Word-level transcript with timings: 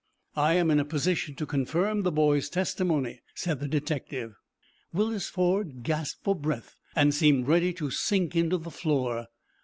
"I 0.35 0.53
am 0.55 0.71
in 0.71 0.79
a 0.79 0.83
position 0.83 1.35
to 1.35 1.45
confirm 1.45 2.01
the 2.01 2.11
boy's 2.11 2.49
testimony," 2.49 3.21
said 3.35 3.59
the 3.59 3.67
detective. 3.67 4.33
Willis 4.91 5.29
Ford 5.29 5.83
gasped 5.83 6.23
for 6.23 6.33
breath 6.35 6.75
and 6.95 7.13
seemed 7.13 7.47
ready 7.47 7.71
to 7.73 7.91
sink 7.91 8.35
into 8.35 8.57
the 8.57 8.71
floor. 8.71 9.27